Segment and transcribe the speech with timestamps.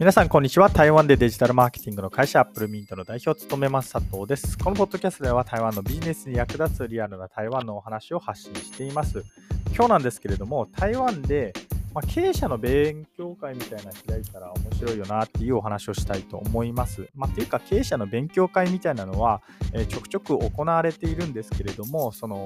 [0.00, 0.70] 皆さん、こんにちは。
[0.70, 4.58] 台湾でデジタルマーケティングの会社アップルミントの代表を務めます佐藤です。
[4.58, 9.24] このポッドキャストでは台湾のビジネスに役立つリアルな台湾のお話を発信しています。
[9.72, 11.52] 今日なんですけれども、台湾で、
[11.94, 17.08] まあ、経営者の勉強会みたいな開いたら面白いよなっていうお話をしたいと思います。
[17.14, 19.42] まあ、っていうか、経営者の勉強会みたいなのは、
[19.72, 22.42] えー、ちょくちょく行われているんですけれども、その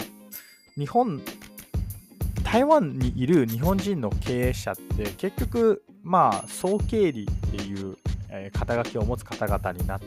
[0.77, 1.23] 日本
[2.51, 7.99] 台湾にいる日本人の経営者って結局まあ総経理っていう、
[8.31, 10.01] えー、肩書きを持つ方々にな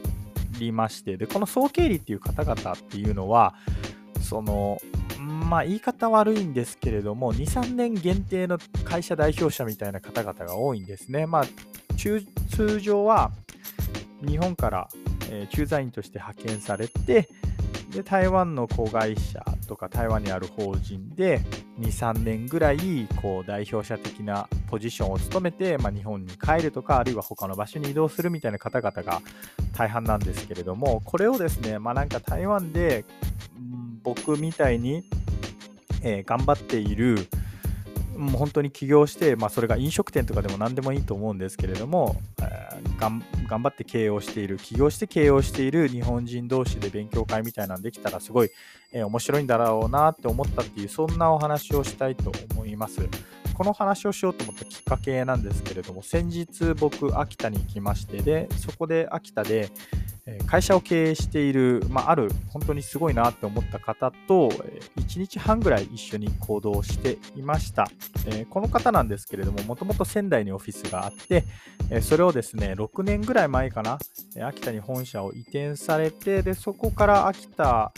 [0.57, 3.53] りましてでこの総経理っていう方々っていうのは
[4.19, 4.79] その
[5.19, 11.27] まあ言い方悪いんですけれども23年限定の会社代表者みたいな方々が多いんですね。
[11.27, 11.45] まあ
[11.95, 13.31] 通常は
[14.27, 14.89] 日本から、
[15.29, 17.29] えー、駐在員として派遣されて
[17.91, 21.41] で台湾の子会社とか台湾にある法人で
[21.81, 29.21] 23年ぐらいこう代表者的なポジションを務めて、まあ、日本に帰るとかあるいは他の場所に移動するみたいな方々が
[29.73, 33.05] 大半なんですけれどもこれをですね、まあ、なんか台湾で、
[33.57, 35.03] うん、僕みたいに、
[36.03, 37.27] えー、頑張っている
[38.15, 42.17] もう本当に起業して、まあ、それが飲食店とかでも何でもいいと思うんですけれども、
[42.99, 48.51] 頑張って経営をしている起業して経営をしている日本人同士で勉強会みたいなのできたらすごい、
[48.91, 53.07] えー、面白いんだろうなって思ったっていうそんなお話をしたいと思います。
[53.53, 59.69] この話をしようと思ったきっかけなんですけれども先日僕秋田に行きましてでそこで秋田で
[60.45, 64.49] 会社を経営している、まあ、ある本当にすごいなって思った方と
[64.97, 67.87] 1日半ぐらい一緒に行動していました。
[68.49, 71.43] この方なんですけれども、もともと仙台にオフィスがあって、
[72.01, 73.97] それをですね、6年ぐらい前かな、
[74.45, 77.91] 秋田に本社を移転されて、でそこから秋田、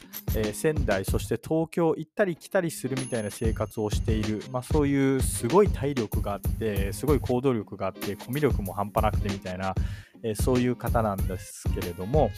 [0.54, 9.76] 仙台、そして東京行ったり来たりするみたいな生活をしている、まあ、そういうすごい体力があって、すごい行動力があって、コミュ力も半端なくてみたいな、
[10.24, 12.32] えそういう方なんですけれども、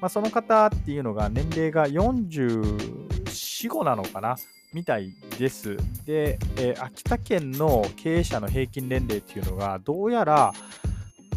[0.00, 4.36] まあ、その方っていうのが年齢が44、5なのかな
[4.72, 5.76] みたいです。
[6.04, 10.52] で、えー、秋田県の経営者の平均年齢っていうのがどうやら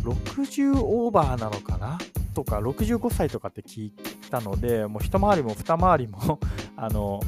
[0.03, 1.97] 60オーバーなのかな
[2.33, 3.93] とか65歳とかって聞い
[4.29, 6.39] たのでもう一回りも二回りも
[6.75, 7.21] あの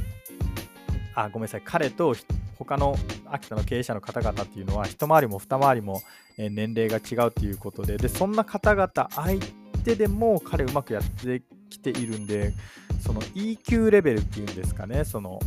[1.16, 2.14] あごめんなさい彼と
[2.58, 2.96] 他の
[3.30, 6.02] 秋田の経営者の方々っていうのは一回りも二回りも
[6.38, 9.40] 年齢が違うということででそんな方々相
[9.84, 12.54] 手でも彼うまくやってきているんで
[13.02, 15.40] その EQ レベルっていうんですかねその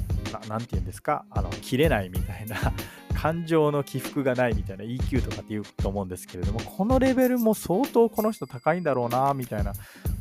[0.48, 2.56] 何て言うんですかあの切れないみたいな
[3.20, 9.72] 感情の起伏がないみたいな EQ とかって言うと思うんですけれどもこのレベルも相当この人高いんだろうなみたいな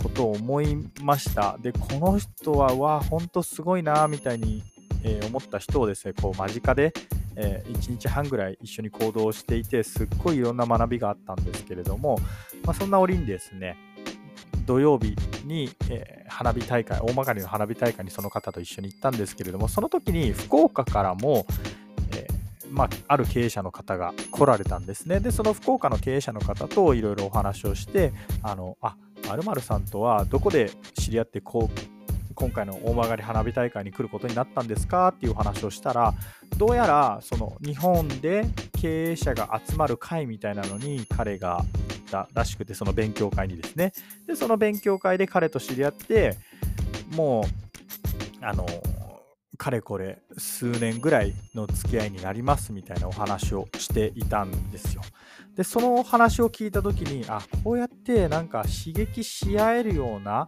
[0.02, 1.58] ことを思いました。
[1.62, 4.64] でこの人はわ本当すごいなみたいに
[5.04, 6.94] えー、思った人をですねこう間近で、
[7.36, 12.20] えー、1日半ぐらい一緒に行動していてすっごいいろんな学びがあったんですけれども、
[12.64, 13.78] まあ、そんな折にですね
[14.66, 15.16] 土曜日
[15.46, 21.46] に、えー、花火大会大曲の花火大会にその方と一緒に行ったんですけれどもその時に福岡からも、
[22.14, 22.28] え
[22.70, 25.22] まあ、ある経営者の方が来られたんですね。
[25.22, 28.12] でその福岡の経営者の方といろいろお話をして
[28.44, 28.98] あのあ
[29.28, 31.97] 〇〇さんとはどこで知り合ってこう
[32.38, 35.08] 今回の大曲花火大会に来ることになったんですか？
[35.10, 36.14] っていう話をしたら
[36.58, 38.46] どうやらその日本で
[38.80, 41.66] 経営者が集まる会みたいなのに彼が行っ
[42.12, 43.92] たらしくてその勉強会にですね
[44.28, 46.38] でその勉強会で彼と知り合って
[47.16, 48.66] もうあの
[49.58, 55.02] かれこれ数年ぐらいの付き合いになりますみたいなお話をしていたんですよ。
[55.56, 60.48] でそのお話を聞いた時にあこうやってなんか刺激し合えるような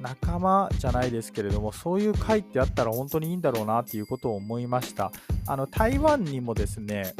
[0.00, 5.12] 仲間じゃないですけれどもそういう会ってあったら本当にいいんだろうなっていうことを思いました
[5.46, 7.14] あの台湾にもですね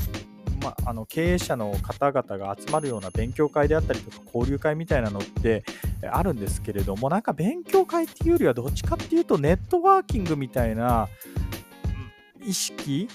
[0.62, 5.64] まあの経営者の方々が集まるような勉強会であったりとか交流会みたいなのって
[6.10, 11.08] あるんですけれどもなんか勉強会っていうよりはどっちかっていうとネットワーキングみたいな
[12.44, 13.08] 意識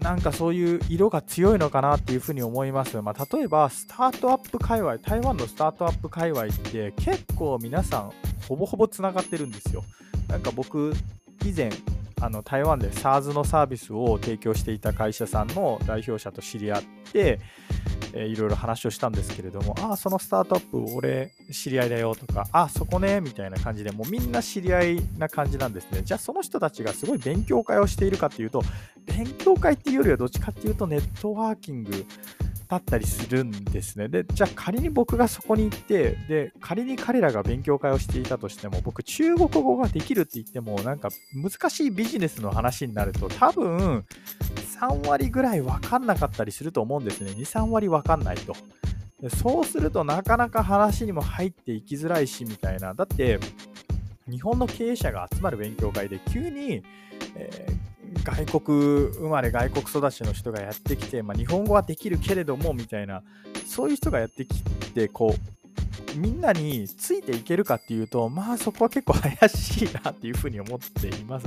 [0.00, 3.00] なんかそういう色が強いのかなっていうふうに思います。
[3.00, 8.12] まあ、例えば、スタートアップ界隈、台湾のスタートアップ界隈って結構皆さん
[8.48, 9.84] ほぼほぼつながってるんですよ。
[10.28, 10.92] なんか僕、
[11.44, 11.70] 以前、
[12.20, 16.82] あの台湾で SARS のサービスを提供していた会社さんの代表者と知り合っ
[17.12, 17.40] て、
[18.14, 26.00] えー、いろいろ話をしたんですけれども、ああ、そのスタートアップ、俺、知り合いだよとか、ああ、そこね、みたいな感じで、もうみんな知り合いな感じなんですね。
[26.02, 28.62] じゃあ、その人たちがすごい勉強会をしているかっていうと、
[29.04, 32.06] 勉強会っていうよりはどっちかっていうと、ネットワーキング
[32.68, 34.08] だったりするんですね。
[34.08, 44.04] で、じゃあ仮に僕がそこに行って、で、仮に彼らが勉強会をしていたとしても、僕、中国語ができるって言っても、なんか難しいビジネスの話になると、多分、
[44.80, 47.30] 3割ぐらい分かんなかったりすると思うんですね。
[47.30, 48.54] 2、3割分かんないと。
[49.30, 52.92] そうするとなかなか話にも入っていきづらいしみたいな。
[52.92, 53.40] だって
[54.28, 56.82] 日本の経営者が集まる勉強会で急に、
[57.34, 63.22] えー、外国生まれ外国育ちの人がやってきて、まあ、日本語はできるけれどもみたいな
[63.66, 64.62] そういう人がやってき
[64.92, 71.46] てこうみんなについていけるかっていうとまあそこは結構怪しいなっていうふうに思っています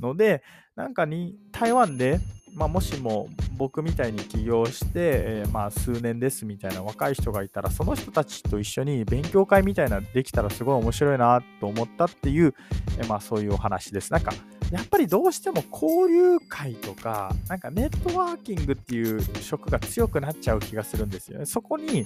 [0.00, 0.42] ので
[0.74, 2.20] なんかに台湾で
[2.56, 12.54] まあ、もしも僕みたいに起業して、えー、まあ数年ですみたいな若い人がいたらその人たちと一緒に勉強会みたいなできたらすごい面白いなと思ったっていう、
[12.98, 14.10] えー、まあそういうお話です。
[14.10, 14.32] なんか
[14.70, 21.46] やっぱりどうしても交流会とかなんかネットワーキングっていう職が強くなっちゃう気がするんですよね。
[21.46, 22.04] そこに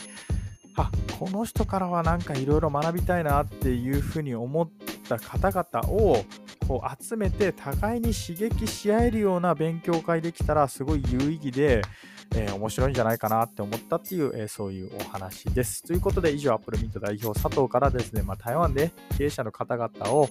[0.77, 4.71] あこの人からはなんかいろいろ学びたいなっていうふうに思っ
[5.09, 6.25] た方々を
[6.67, 11.83] こう集めて互いに刺激し合えるような勉強会できたらすごい有意義で、
[12.35, 15.83] えー、面白いんじゃないかなって思ったっていう、えー、そういうお話です。
[15.83, 20.29] ということで以上アップルミント代表佐藤からですね、まあ、台湾で経営者の方々を、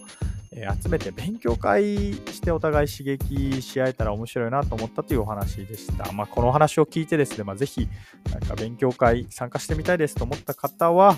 [0.52, 6.12] えー、集めて勉強会してお互い刺激し合えたら面白いなと思ったというお話でした。
[6.12, 7.88] まあ、このお話を聞いてですね、まあ、ぜひ
[8.32, 11.18] なんか勉強会参加してみたいですと思った方は、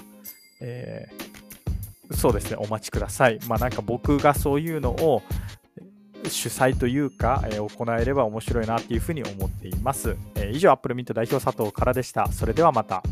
[0.59, 1.41] えー
[2.13, 3.39] そうですね、お待ちください。
[3.47, 5.23] まあなんか僕がそういうのを
[6.29, 10.15] 主催というか、えー、行えれば面白いなっていうふうに思っています。
[10.35, 12.31] えー、以上、アップルミント代表佐藤からでした。
[12.31, 13.03] それではまた。